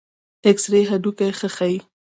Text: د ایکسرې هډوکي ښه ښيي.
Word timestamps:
د 0.41 0.43
ایکسرې 0.47 0.81
هډوکي 0.89 1.29
ښه 1.39 1.49
ښيي. 1.55 1.77